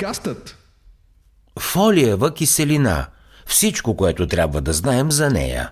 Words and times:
Подкастът 0.00 0.56
Фолиева 1.58 2.34
киселина. 2.34 3.06
Всичко, 3.46 3.96
което 3.96 4.26
трябва 4.26 4.60
да 4.60 4.72
знаем 4.72 5.10
за 5.10 5.30
нея. 5.30 5.70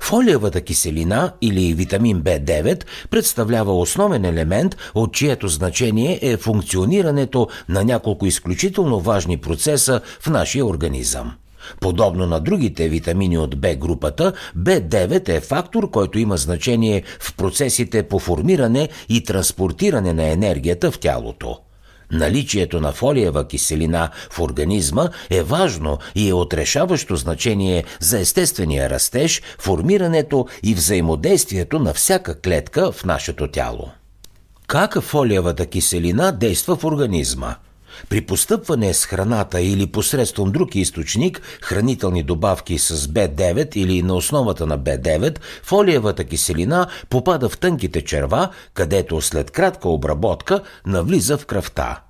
Фолиевата 0.00 0.60
киселина 0.60 1.32
или 1.40 1.74
витамин 1.74 2.22
B9 2.22 2.84
представлява 3.10 3.78
основен 3.78 4.24
елемент, 4.24 4.76
от 4.94 5.14
чието 5.14 5.48
значение 5.48 6.18
е 6.22 6.36
функционирането 6.36 7.48
на 7.68 7.84
няколко 7.84 8.26
изключително 8.26 9.00
важни 9.00 9.36
процеса 9.36 10.00
в 10.20 10.26
нашия 10.26 10.66
организъм. 10.66 11.32
Подобно 11.80 12.26
на 12.26 12.40
другите 12.40 12.88
витамини 12.88 13.38
от 13.38 13.60
Б 13.60 13.74
групата, 13.74 14.32
B9 14.58 15.28
е 15.28 15.40
фактор, 15.40 15.90
който 15.90 16.18
има 16.18 16.36
значение 16.36 17.02
в 17.20 17.36
процесите 17.36 18.02
по 18.02 18.18
формиране 18.18 18.88
и 19.08 19.24
транспортиране 19.24 20.12
на 20.12 20.24
енергията 20.24 20.90
в 20.90 20.98
тялото. 20.98 21.67
Наличието 22.12 22.80
на 22.80 22.92
фолиева 22.92 23.46
киселина 23.48 24.10
в 24.30 24.40
организма 24.40 25.08
е 25.30 25.42
важно 25.42 25.98
и 26.14 26.28
е 26.28 26.34
отрешаващо 26.34 27.16
значение 27.16 27.84
за 28.00 28.18
естествения 28.18 28.90
растеж, 28.90 29.42
формирането 29.58 30.46
и 30.62 30.74
взаимодействието 30.74 31.78
на 31.78 31.94
всяка 31.94 32.40
клетка 32.40 32.92
в 32.92 33.04
нашето 33.04 33.48
тяло. 33.48 33.90
Как 34.66 35.00
фолиевата 35.00 35.66
киселина 35.66 36.32
действа 36.32 36.76
в 36.76 36.84
организма– 36.84 37.54
при 38.08 38.20
постъпване 38.20 38.94
с 38.94 39.06
храната 39.06 39.60
или 39.60 39.86
посредством 39.86 40.52
друг 40.52 40.74
източник, 40.74 41.42
хранителни 41.62 42.22
добавки 42.22 42.78
с 42.78 42.96
B9 42.96 43.76
или 43.76 44.02
на 44.02 44.14
основата 44.14 44.66
на 44.66 44.78
B9, 44.78 45.38
фолиевата 45.62 46.24
киселина 46.24 46.86
попада 47.10 47.48
в 47.48 47.58
тънките 47.58 48.04
черва, 48.04 48.50
където 48.74 49.20
след 49.20 49.50
кратка 49.50 49.88
обработка 49.88 50.60
навлиза 50.86 51.38
в 51.38 51.46
кръвта. 51.46 52.00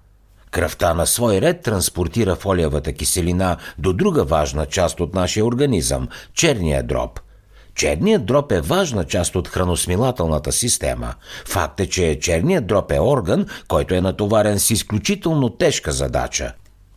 Кръвта 0.50 0.94
на 0.94 1.06
свой 1.06 1.40
ред 1.40 1.62
транспортира 1.62 2.36
фолиевата 2.36 2.92
киселина 2.92 3.56
до 3.78 3.92
друга 3.92 4.24
важна 4.24 4.66
част 4.66 5.00
от 5.00 5.14
нашия 5.14 5.46
организъм– 5.46 6.08
черния 6.34 6.82
дроб– 6.82 7.20
Черният 7.78 8.26
дроб 8.26 8.52
е 8.52 8.60
важна 8.60 9.04
част 9.04 9.36
от 9.36 9.48
храносмилателната 9.48 10.52
система. 10.52 11.14
Факт 11.46 11.80
е, 11.80 11.86
че 11.86 12.18
черният 12.20 12.66
дроб 12.66 12.92
е 12.92 13.00
орган, 13.00 13.46
който 13.68 13.94
е 13.94 14.00
натоварен 14.00 14.58
с 14.58 14.70
изключително 14.70 15.48
тежка 15.48 15.92
задача. 15.92 16.52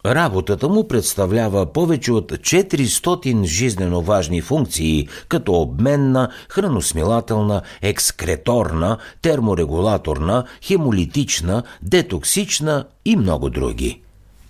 Работата 0.06 0.70
му 0.70 0.88
представлява 0.88 1.74
повече 1.74 2.12
от 2.12 2.32
400 2.32 3.44
жизнено 3.44 4.02
важни 4.02 4.42
функции, 4.42 5.08
като 5.28 5.54
обменна, 5.54 6.30
храносмилателна, 6.50 7.62
екскреторна, 7.82 8.98
терморегулаторна, 9.22 10.44
хемолитична, 10.64 11.64
детоксична 11.82 12.86
и 13.06 13.16
много 13.16 13.50
други. 13.50 14.02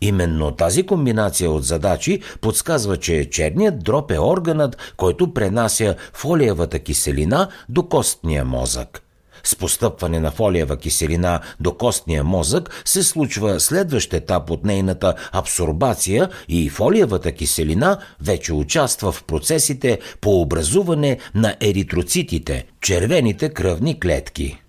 Именно 0.01 0.51
тази 0.51 0.83
комбинация 0.83 1.51
от 1.51 1.63
задачи 1.63 2.21
подсказва, 2.41 2.97
че 2.97 3.29
черният 3.29 3.83
дроб 3.83 4.11
е 4.11 4.19
органът, 4.19 4.93
който 4.97 5.33
пренася 5.33 5.95
фолиевата 6.13 6.79
киселина 6.79 7.47
до 7.69 7.83
костния 7.83 8.45
мозък. 8.45 9.01
С 9.43 9.55
постъпване 9.55 10.19
на 10.19 10.31
фолиева 10.31 10.77
киселина 10.77 11.39
до 11.59 11.73
костния 11.73 12.23
мозък 12.23 12.81
се 12.85 13.03
случва 13.03 13.59
следващ 13.59 14.13
етап 14.13 14.49
от 14.49 14.65
нейната 14.65 15.15
абсорбация 15.31 16.29
и 16.47 16.69
фолиевата 16.69 17.31
киселина 17.31 17.97
вече 18.21 18.53
участва 18.53 19.11
в 19.11 19.23
процесите 19.23 19.99
по 20.21 20.41
образуване 20.41 21.17
на 21.35 21.55
еритроцитите, 21.61 22.65
червените 22.81 23.49
кръвни 23.49 23.99
клетки. 23.99 24.61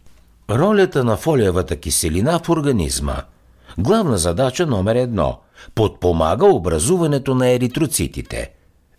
Ролята 0.51 1.05
на 1.05 1.17
фолиевата 1.17 1.77
киселина 1.77 2.41
в 2.45 2.49
организма– 2.49 3.23
Главна 3.79 4.19
задача 4.19 4.67
номер 4.67 4.97
едно– 4.97 5.39
подпомага 5.75 6.47
образуването 6.47 7.35
на 7.35 7.49
еритроцитите. 7.49 8.51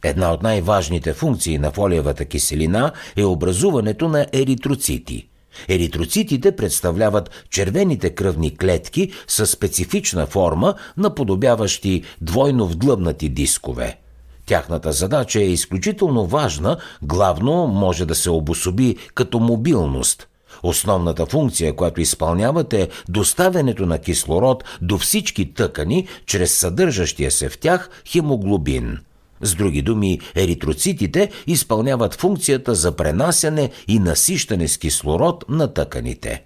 Една 0.03 0.33
от 0.33 0.43
най-важните 0.43 1.13
функции 1.13 1.57
на 1.57 1.71
фолиевата 1.71 2.25
киселина 2.25 2.91
е 3.15 3.23
образуването 3.23 4.07
на 4.07 4.25
еритроцити. 4.33 5.27
Еритроцитите 5.69 6.55
представляват 6.55 7.29
червените 7.49 8.09
кръвни 8.09 8.57
клетки 8.57 9.11
с 9.27 9.45
специфична 9.45 10.25
форма, 10.25 10.73
наподобяващи 10.97 12.03
двойно 12.21 12.67
вдлъбнати 12.67 13.29
дискове. 13.29 13.99
Тяхната 14.45 14.91
задача 14.91 15.39
е 15.39 15.49
изключително 15.49 16.25
важна, 16.25 16.77
главно 17.01 17.67
може 17.67 18.05
да 18.05 18.15
се 18.15 18.29
обособи 18.29 18.95
като 19.13 19.39
мобилност– 19.39 20.27
Основната 20.63 21.25
функция, 21.25 21.75
която 21.75 22.01
изпълняват 22.01 22.73
е 22.73 22.89
доставянето 23.09 23.85
на 23.85 23.99
кислород 23.99 24.63
до 24.81 24.97
всички 24.97 25.53
тъкани 25.53 26.07
чрез 26.25 26.53
съдържащия 26.53 27.31
се 27.31 27.49
в 27.49 27.57
тях 27.57 27.89
хемоглобин. 28.07 28.97
С 29.41 29.55
други 29.55 29.81
думи, 29.81 30.19
еритроцитите 30.35 31.31
изпълняват 31.47 32.15
функцията 32.15 32.75
за 32.75 32.91
пренасяне 32.91 33.69
и 33.87 33.99
насищане 33.99 34.67
с 34.67 34.77
кислород 34.77 35.45
на 35.49 35.73
тъканите. 35.73 36.43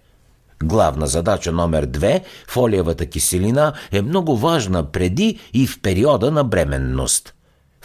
Главна 0.64 1.08
задача 1.08 1.52
номер 1.52 1.88
2– 1.88 2.22
фолиевата 2.48 3.06
киселина 3.06 3.74
е 3.92 4.02
много 4.02 4.38
важна 4.38 4.92
преди 4.92 5.40
и 5.54 5.68
в 5.68 5.82
периода 5.82 6.32
на 6.32 6.44
бременност– 6.44 7.34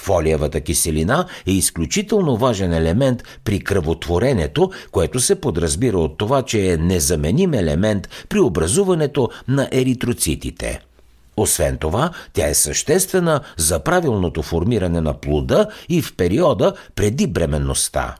Фолиевата 0.02 0.60
киселина 0.60 1.26
е 1.46 1.52
изключително 1.52 2.36
важен 2.36 2.72
елемент 2.72 3.22
при 3.44 3.60
кръвотворенето, 3.60 4.70
което 4.90 5.20
се 5.20 5.40
подразбира 5.40 5.98
от 5.98 6.18
това, 6.18 6.42
че 6.42 6.72
е 6.72 6.76
незаменим 6.76 7.54
елемент 7.54 8.08
при 8.28 8.40
образуването 8.40 9.30
на 9.48 9.68
еритроцитите. 9.72 10.80
Освен 11.36 11.76
това, 11.76 12.10
тя 12.32 12.48
е 12.48 12.54
съществена 12.54 13.40
за 13.56 13.78
правилното 13.78 14.42
формиране 14.42 15.00
на 15.00 15.14
плода 15.14 15.66
и 15.88 16.02
в 16.02 16.16
периода 16.16 16.72
преди 16.94 17.26
бременността. 17.26 18.16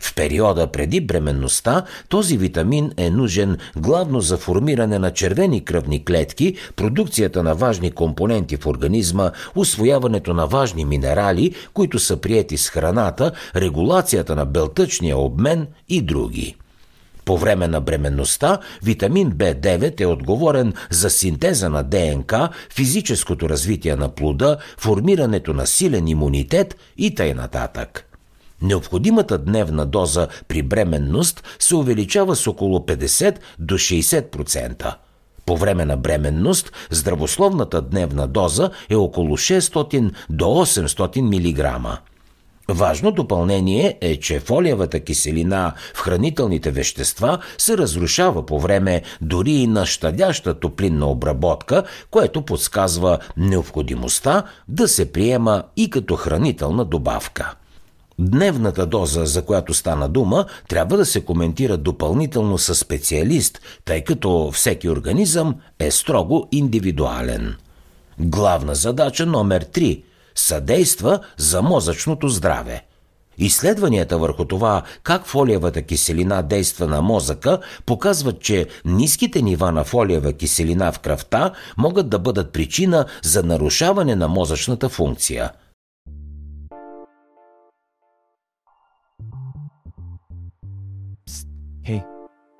В 0.00 0.14
периода 0.14 0.66
преди 0.66 1.00
бременността 1.00 1.84
този 2.08 2.36
витамин 2.36 2.92
е 2.96 3.10
нужен 3.10 3.58
главно 3.76 4.20
за 4.20 4.36
формиране 4.36 4.98
на 4.98 5.12
червени 5.12 5.64
кръвни 5.64 6.04
клетки, 6.04 6.56
продукцията 6.76 7.42
на 7.42 7.54
важни 7.54 7.90
компоненти 7.90 8.56
в 8.56 8.66
организма, 8.66 9.30
освояването 9.54 10.34
на 10.34 10.46
важни 10.46 10.84
минерали, 10.84 11.54
които 11.74 11.98
са 11.98 12.16
приети 12.16 12.58
с 12.58 12.70
храната, 12.70 13.32
регулацията 13.56 14.36
на 14.36 14.46
белтъчния 14.46 15.18
обмен 15.18 15.66
и 15.88 16.02
други. 16.02 16.56
По 17.24 17.38
време 17.38 17.68
на 17.68 17.80
бременността 17.80 18.58
витамин 18.82 19.32
B9 19.32 20.00
е 20.00 20.06
отговорен 20.06 20.72
за 20.90 21.10
синтеза 21.10 21.68
на 21.70 21.82
ДНК, 21.82 22.48
физическото 22.70 23.48
развитие 23.48 23.96
на 23.96 24.08
плода, 24.08 24.56
формирането 24.78 25.52
на 25.52 25.66
силен 25.66 26.08
имунитет 26.08 26.76
и 26.96 27.14
т.н. 27.14 27.34
нататък. 27.34 28.07
Необходимата 28.62 29.38
дневна 29.38 29.86
доза 29.86 30.28
при 30.48 30.62
бременност 30.62 31.44
се 31.58 31.76
увеличава 31.76 32.36
с 32.36 32.46
около 32.46 32.78
50 32.78 33.36
до 33.58 33.74
60%. 33.74 34.94
По 35.46 35.56
време 35.56 35.84
на 35.84 35.96
бременност 35.96 36.72
здравословната 36.90 37.82
дневна 37.82 38.26
доза 38.26 38.70
е 38.90 38.96
около 38.96 39.36
600 39.36 40.12
до 40.30 40.44
800 40.44 41.20
мг. 41.20 41.98
Важно 42.70 43.12
допълнение 43.12 43.98
е, 44.00 44.16
че 44.16 44.40
фолиевата 44.40 45.00
киселина 45.00 45.72
в 45.94 45.98
хранителните 45.98 46.70
вещества 46.70 47.38
се 47.58 47.78
разрушава 47.78 48.46
по 48.46 48.60
време 48.60 49.02
дори 49.20 49.50
и 49.50 49.66
на 49.66 49.86
щадяща 49.86 50.60
топлинна 50.60 51.06
обработка, 51.06 51.82
което 52.10 52.42
подсказва 52.42 53.18
необходимостта 53.36 54.42
да 54.68 54.88
се 54.88 55.12
приема 55.12 55.62
и 55.76 55.90
като 55.90 56.16
хранителна 56.16 56.84
добавка. 56.84 57.54
Дневната 58.20 58.86
доза, 58.86 59.24
за 59.26 59.42
която 59.42 59.74
стана 59.74 60.08
дума, 60.08 60.46
трябва 60.68 60.96
да 60.96 61.06
се 61.06 61.24
коментира 61.24 61.76
допълнително 61.76 62.58
със 62.58 62.78
специалист, 62.78 63.60
тъй 63.84 64.04
като 64.04 64.50
всеки 64.54 64.88
организъм 64.88 65.54
е 65.78 65.90
строго 65.90 66.48
индивидуален. 66.52 67.56
Главна 68.18 68.74
задача 68.74 69.26
номер 69.26 69.64
3– 69.64 70.02
съдейства 70.34 71.20
за 71.36 71.62
мозъчното 71.62 72.28
здраве. 72.28 72.84
Изследванията 73.38 74.18
върху 74.18 74.44
това 74.44 74.82
как 75.02 75.26
фолиевата 75.26 75.82
киселина 75.82 76.42
действа 76.42 76.86
на 76.86 77.02
мозъка 77.02 77.58
показват, 77.86 78.40
че 78.40 78.66
ниските 78.84 79.42
нива 79.42 79.72
на 79.72 79.84
фолиева 79.84 80.32
киселина 80.32 80.92
в 80.92 80.98
кръвта 80.98 81.52
могат 81.76 82.08
да 82.08 82.18
бъдат 82.18 82.52
причина 82.52 83.06
за 83.22 83.42
нарушаване 83.42 84.14
на 84.14 84.28
мозъчната 84.28 84.88
функция– 84.88 85.50
Хей, 91.88 92.02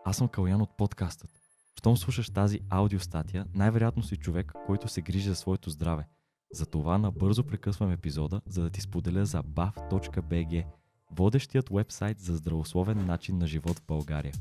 аз 0.05 0.17
съм 0.17 0.29
Калян 0.29 0.61
от 0.61 0.77
подкастът. 0.77 1.31
Щом 1.79 1.97
слушаш 1.97 2.31
тази 2.31 2.61
аудиостатия, 2.71 3.47
най-вероятно 3.55 4.03
си 4.03 4.17
човек, 4.17 4.53
който 4.67 4.89
се 4.89 5.03
грижи 5.03 5.29
за 5.29 5.35
своето 5.35 5.71
здраве. 5.71 6.09
Затова 6.53 6.99
набързо 6.99 7.45
прекъсвам 7.45 7.93
епизода, 7.93 8.41
за 8.47 8.63
да 8.63 8.71
ти 8.71 8.81
споделя 8.81 9.27
за 9.27 9.43
bav.bg, 9.43 10.65
водещият 11.11 11.69
вебсайт 11.69 12.21
за 12.21 12.37
здравословен 12.37 13.07
начин 13.07 13.39
на 13.39 13.47
живот 13.47 13.79
в 13.79 13.87
България. 13.87 14.33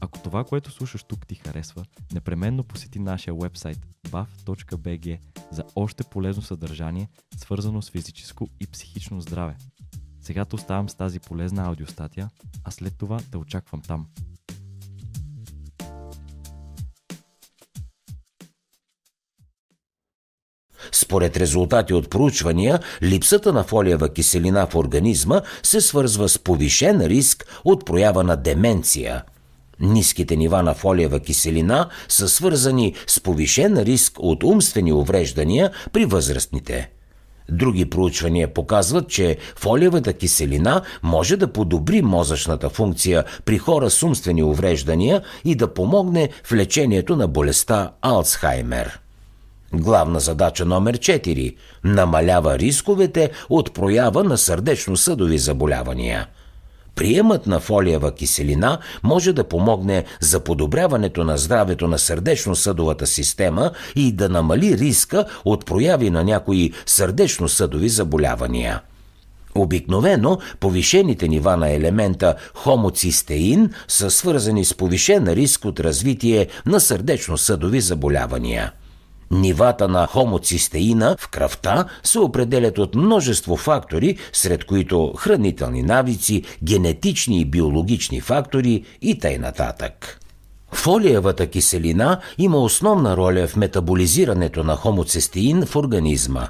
Ако 0.00 0.18
това, 0.18 0.44
което 0.44 0.70
слушаш 0.70 1.04
тук 1.04 1.26
ти 1.26 1.34
харесва, 1.34 1.84
непременно 2.12 2.64
посети 2.64 2.98
нашия 2.98 3.34
вебсайт 3.34 3.86
bav.bg 4.02 5.18
за 5.50 5.64
още 5.76 6.04
полезно 6.04 6.42
съдържание, 6.42 7.08
свързано 7.36 7.82
с 7.82 7.90
физическо 7.90 8.48
и 8.60 8.66
психично 8.66 9.20
здраве. 9.20 9.56
Сега 10.20 10.44
те 10.44 10.54
оставам 10.54 10.88
с 10.88 10.94
тази 10.94 11.20
полезна 11.20 11.66
аудиостатия, 11.66 12.30
а 12.64 12.70
след 12.70 12.98
това 12.98 13.20
те 13.30 13.36
очаквам 13.36 13.82
там. 13.82 14.06
Според 20.94 21.36
резултати 21.36 21.94
от 21.94 22.10
проучвания, 22.10 22.80
липсата 23.02 23.52
на 23.52 23.64
фолиева 23.64 24.08
киселина 24.08 24.66
в 24.66 24.74
организма 24.74 25.40
се 25.62 25.80
свързва 25.80 26.28
с 26.28 26.38
повишен 26.38 27.00
риск 27.00 27.46
от 27.64 27.86
проява 27.86 28.24
на 28.24 28.36
деменция. 28.36 29.22
Ниските 29.80 30.36
нива 30.36 30.62
на 30.62 30.74
фолиева 30.74 31.20
киселина 31.20 31.88
са 32.08 32.28
свързани 32.28 32.94
с 33.06 33.20
повишен 33.20 33.78
риск 33.78 34.12
от 34.18 34.42
умствени 34.44 34.92
увреждания 34.92 35.70
при 35.92 36.04
възрастните. 36.04 36.90
Други 37.48 37.90
проучвания 37.90 38.54
показват, 38.54 39.08
че 39.08 39.36
фолиевата 39.56 40.12
киселина 40.12 40.82
може 41.02 41.36
да 41.36 41.52
подобри 41.52 42.02
мозъчната 42.02 42.68
функция 42.68 43.24
при 43.44 43.58
хора 43.58 43.90
с 43.90 44.02
умствени 44.02 44.42
увреждания 44.42 45.22
и 45.44 45.54
да 45.54 45.74
помогне 45.74 46.28
в 46.44 46.52
лечението 46.52 47.16
на 47.16 47.28
болестта 47.28 47.92
Алцхаймер. 48.02 49.03
Главна 49.78 50.20
задача 50.20 50.64
номер 50.64 50.98
4– 50.98 51.56
намалява 51.84 52.58
рисковете 52.58 53.30
от 53.48 53.74
проява 53.74 54.24
на 54.24 54.38
сърдечно-съдови 54.38 55.38
заболявания. 55.38 56.26
Приемът 56.94 57.46
на 57.46 57.60
фолиева 57.60 58.12
киселина 58.12 58.78
може 59.02 59.32
да 59.32 59.44
помогне 59.44 60.04
за 60.20 60.40
подобряването 60.40 61.24
на 61.24 61.38
здравето 61.38 61.88
на 61.88 61.98
сърдечно-съдовата 61.98 63.06
система 63.06 63.70
и 63.96 64.12
да 64.12 64.28
намали 64.28 64.78
риска 64.78 65.24
от 65.44 65.66
прояви 65.66 66.10
на 66.10 66.24
някои 66.24 66.72
сърдечно-съдови 66.86 67.88
заболявания. 67.88 68.80
Обикновено 69.54 70.38
повишените 70.60 71.28
нива 71.28 71.56
на 71.56 71.70
елемента 71.70 72.34
хомоцистеин 72.54 73.70
са 73.88 74.10
свързани 74.10 74.64
с 74.64 74.74
повишен 74.74 75.28
риск 75.28 75.64
от 75.64 75.80
развитие 75.80 76.46
на 76.66 76.80
сърдечно-съдови 76.80 77.80
заболявания– 77.80 78.72
Нивата 79.30 79.88
на 79.88 80.06
хомоцистеина 80.06 81.16
в 81.20 81.28
кръвта 81.28 81.84
се 82.02 82.18
определят 82.18 82.78
от 82.78 82.94
множество 82.94 83.56
фактори, 83.56 84.18
сред 84.32 84.64
които 84.64 85.12
хранителни 85.16 85.82
навици, 85.82 86.42
генетични 86.62 87.40
и 87.40 87.44
биологични 87.44 88.20
фактори 88.20 88.84
и 89.02 89.18
т.н. 89.18 89.38
нататък. 89.38 90.20
Фолиевата 90.72 91.46
киселина 91.46 92.20
има 92.38 92.58
основна 92.58 93.16
роля 93.16 93.46
в 93.46 93.56
метаболизирането 93.56 94.64
на 94.64 94.76
хомоцистеин 94.76 95.66
в 95.66 95.76
организма. 95.76 96.48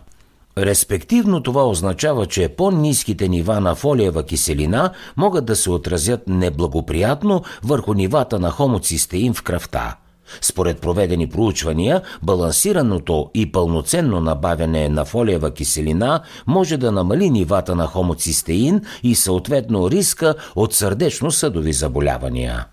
Респективно 0.58 1.42
това 1.42 1.68
означава, 1.68 2.26
че 2.26 2.48
по-низките 2.48 3.28
нива 3.28 3.60
на 3.60 3.74
фолиева 3.74 4.22
киселина 4.22 4.90
могат 5.16 5.44
да 5.44 5.56
се 5.56 5.70
отразят 5.70 6.28
неблагоприятно 6.28 7.42
върху 7.62 7.94
нивата 7.94 8.38
на 8.38 8.50
хомоцистеин 8.50 9.34
в 9.34 9.42
кръвта– 9.42 9.96
според 10.40 10.80
проведени 10.80 11.28
проучвания, 11.28 12.02
балансираното 12.22 13.30
и 13.34 13.52
пълноценно 13.52 14.20
набавяне 14.20 14.88
на 14.88 15.04
фолиева 15.04 15.50
киселина 15.50 16.20
може 16.46 16.76
да 16.76 16.92
намали 16.92 17.30
нивата 17.30 17.74
на 17.74 17.86
хомоцистеин 17.86 18.80
и 19.02 19.14
съответно 19.14 19.90
риска 19.90 20.34
от 20.56 20.74
сърдечно-съдови 20.74 21.72
заболявания. 21.72 22.66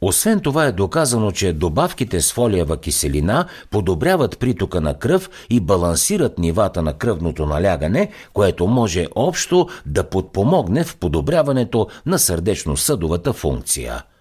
Освен 0.00 0.40
това 0.40 0.66
е 0.66 0.72
доказано, 0.72 1.30
че 1.30 1.52
добавките 1.52 2.20
с 2.20 2.32
фолиева 2.32 2.76
киселина 2.76 3.46
подобряват 3.70 4.38
притока 4.38 4.80
на 4.80 4.94
кръв 4.94 5.30
и 5.50 5.60
балансират 5.60 6.38
нивата 6.38 6.82
на 6.82 6.92
кръвното 6.92 7.46
налягане, 7.46 8.10
което 8.32 8.66
може 8.66 9.06
общо 9.14 9.68
да 9.86 10.04
подпомогне 10.04 10.84
в 10.84 10.96
подобряването 10.96 11.88
на 12.06 12.18
сърдечно-съдовата 12.18 13.32
функция– 13.32 14.02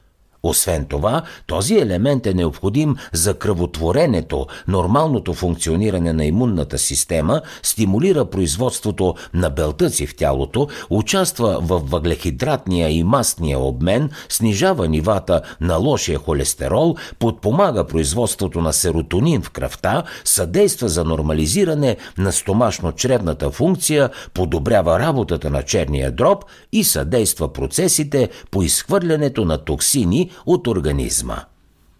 освен 0.44 0.86
това, 0.86 1.22
този 1.48 1.76
елемент 1.76 2.28
е 2.28 2.34
необходим 2.34 2.96
за 3.14 3.34
кръвотворенето, 3.34 4.48
нормалното 4.68 5.34
функциониране 5.34 6.14
на 6.14 6.26
имунната 6.26 6.78
система, 6.78 7.42
стимулира 7.64 8.26
производството 8.26 9.16
на 9.34 9.50
белтъци 9.50 10.08
в 10.08 10.16
тялото, 10.16 10.68
участва 10.90 11.60
в 11.62 11.82
въглехидратния 11.86 12.90
и 12.90 13.04
мастния 13.04 13.60
обмен, 13.60 14.10
снижава 14.30 14.88
нивата 14.88 15.42
на 15.62 15.78
лошия 15.78 16.20
холестерол, 16.20 16.96
подпомага 17.20 17.88
производството 17.88 18.62
на 18.62 18.74
серотонин 18.74 19.42
в 19.42 19.50
кръвта, 19.50 20.04
съдейства 20.26 20.90
за 20.90 21.04
нормализиране 21.04 21.98
на 22.18 22.32
стомашно-чревната 22.32 23.52
функция, 23.52 24.10
подобрява 24.34 25.00
работата 25.00 25.50
на 25.50 25.64
черния 25.64 26.12
дроб 26.12 26.46
и 26.72 26.84
съдейства 26.84 27.54
процесите 27.54 28.30
по 28.52 28.64
изхвърлянето 28.64 29.46
на 29.46 29.58
токсини 29.58 30.30
от 30.46 30.68
организма. 30.68 31.38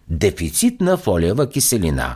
Дефицит 0.08 0.82
на 0.82 0.98
фолиева 0.98 1.50
киселина. 1.50 2.16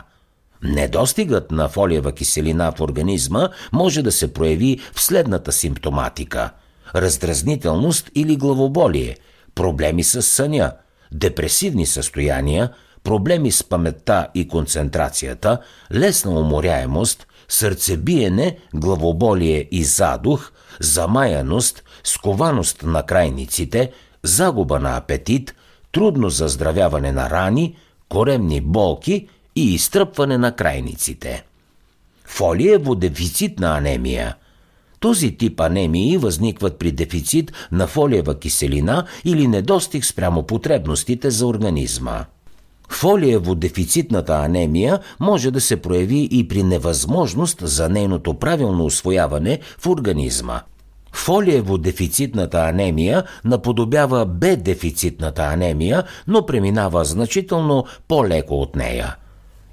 Недостигът 0.62 1.50
на 1.50 1.68
фолиева 1.68 2.12
киселина 2.12 2.72
в 2.72 2.80
организма 2.80 3.48
може 3.72 4.02
да 4.02 4.12
се 4.12 4.32
прояви 4.32 4.80
в 4.94 5.00
следната 5.00 5.52
симптоматика– 5.52 6.50
раздразнителност 6.94 8.10
или 8.14 8.36
главоболие, 8.36 9.16
проблеми 9.54 10.04
с 10.04 10.22
съня, 10.22 10.72
депресивни 11.12 11.86
състояния, 11.86 12.72
проблеми 13.04 13.52
с 13.52 13.64
паметта 13.64 14.28
и 14.34 14.48
концентрацията, 14.48 15.58
лесна 15.94 16.40
уморяемост, 16.40 17.26
сърцебиене, 17.48 18.58
главоболие 18.74 19.68
и 19.70 19.84
задух, 19.84 20.52
замаяност, 20.80 21.84
скованост 22.04 22.82
на 22.82 23.02
крайниците, 23.02 23.92
загуба 24.22 24.80
на 24.80 24.96
апетит, 24.96 25.54
трудно 25.92 26.30
заздравяване 26.30 27.12
на 27.12 27.30
рани, 27.30 27.76
коремни 28.08 28.60
болки 28.60 29.28
и 29.56 29.74
изтръпване 29.74 30.38
на 30.38 30.56
крайниците. 30.56 31.44
Фолиево-дефицитна 32.26 33.78
анемия– 33.78 34.36
този 35.00 35.36
тип 35.36 35.60
анемии 35.60 36.16
възникват 36.16 36.78
при 36.78 36.92
дефицит 36.92 37.52
на 37.72 37.86
фолиева 37.86 38.38
киселина 38.38 39.04
или 39.24 39.48
недостиг 39.48 40.04
спрямо 40.04 40.42
потребностите 40.42 41.30
за 41.30 41.46
организма. 41.46 42.24
Фолиево-дефицитната 42.90 44.44
анемия 44.44 45.00
може 45.20 45.50
да 45.50 45.60
се 45.60 45.82
прояви 45.82 46.28
и 46.30 46.48
при 46.48 46.62
невъзможност 46.62 47.58
за 47.62 47.88
нейното 47.88 48.34
правилно 48.34 48.84
освояване 48.84 49.60
в 49.78 49.86
организма– 49.86 50.60
Фолиево-дефицитната 51.12 52.68
анемия 52.68 53.24
наподобява 53.44 54.26
Б-дефицитната 54.26 55.42
анемия, 55.42 56.04
но 56.26 56.46
преминава 56.46 57.04
значително 57.04 57.84
по-леко 58.08 58.54
от 58.54 58.76
нея. 58.76 59.16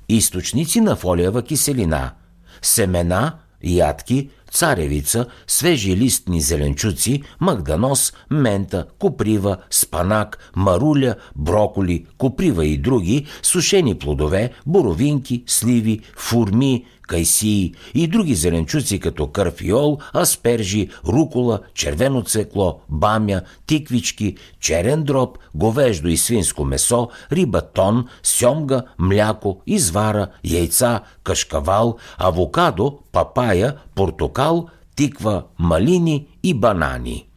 Източници 0.10 0.82
на 0.82 0.96
фолиева 0.96 1.42
киселина– 1.42 2.12
семена, 2.62 3.34
ядки, 3.64 4.30
царевица, 4.52 5.26
свежи 5.48 5.98
листни 5.98 6.42
зеленчуци, 6.42 7.24
магданоз, 7.40 8.14
мента, 8.30 8.86
коприва, 9.00 9.58
спанак, 9.70 10.52
маруля, 10.56 11.16
броколи, 11.36 12.06
коприва 12.18 12.66
и 12.66 12.78
други, 12.78 13.26
сушени 13.42 13.96
плодове, 14.00 14.52
боровинки, 14.66 15.44
сливи, 15.48 16.02
фурми, 16.16 16.86
кайсии 17.08 17.74
и 17.94 18.08
други 18.08 18.36
зеленчуци 18.36 19.00
като 19.00 19.28
кърфиол, 19.28 20.00
аспержи, 20.16 20.90
рукола, 21.08 21.60
червено 21.74 22.22
цекло, 22.22 22.80
бамя, 22.90 23.42
тиквички, 23.68 24.36
черен 24.60 25.04
дроб, 25.04 25.38
говеждо 25.56 26.08
и 26.08 26.18
свинско 26.18 26.66
месо, 26.66 27.10
риба 27.32 27.62
тон, 27.62 28.08
сьомга, 28.24 28.84
мляко, 28.98 29.62
извара, 29.68 30.28
яйца, 30.44 31.00
кашкавал, 31.24 31.98
авокадо, 32.18 33.00
папая, 33.12 33.76
портокал, 33.96 34.68
тиква, 34.96 35.44
малини 35.60 36.28
и 36.44 36.54
банани. 36.54 37.28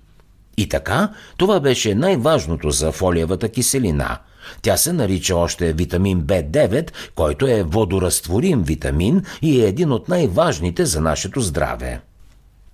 И 0.57 0.69
така, 0.69 1.13
това 1.37 1.61
беше 1.61 1.95
най-важното 1.95 2.71
за 2.71 2.93
фолиевата 2.93 3.49
киселина– 3.49 4.19
тя 4.63 4.77
се 4.77 4.93
нарича 4.93 5.37
още 5.37 5.73
витамин 5.73 6.23
B9, 6.23 6.91
който 7.15 7.47
е 7.47 7.63
водорастворим 7.63 8.63
витамин 8.63 9.23
и 9.43 9.63
е 9.63 9.69
един 9.69 9.93
от 9.93 10.09
най-важните 10.09 10.85
за 10.87 11.01
нашето 11.01 11.41
здраве. 11.41 12.01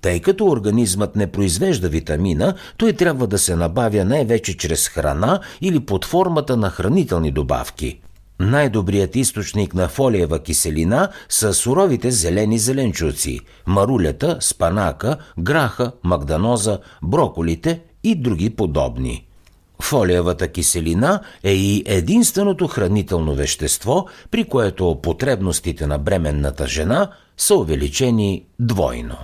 Тъй 0.01 0.21
като 0.21 0.47
организмът 0.47 1.17
не 1.17 1.27
произвежда 1.27 1.89
витамина, 1.89 2.55
той 2.77 2.93
трябва 2.93 3.27
да 3.27 3.39
се 3.39 3.57
набавя 3.57 4.05
най-вече 4.05 4.57
чрез 4.57 4.89
храна 4.89 5.41
или 5.61 5.81
под 5.81 6.05
формата 6.05 6.57
на 6.57 6.71
хранителни 6.71 7.31
добавки. 7.31 8.01
Най-добрият 8.41 9.17
източник 9.17 9.75
на 9.75 9.89
фолиева 9.89 10.39
киселина 10.39 11.09
са 11.29 11.55
суровите 11.55 12.11
зелени 12.11 12.59
зеленчуци– 12.59 13.41
марулята, 13.67 14.39
спанака, 14.41 15.17
граха, 15.39 15.93
магданоза, 16.05 16.79
броколите 17.03 17.81
и 18.05 18.15
други 18.15 18.51
подобни– 18.51 19.27
Фолиевата 19.83 20.49
киселина 20.49 21.21
е 21.45 21.53
и 21.53 21.83
единственото 21.87 22.67
хранително 22.67 23.35
вещество, 23.35 24.07
при 24.31 24.45
което 24.45 25.01
потребностите 25.03 25.87
на 25.87 25.99
бременната 25.99 26.67
жена 26.67 27.11
са 27.37 27.55
увеличени 27.55 28.45
двойно. 28.59 29.17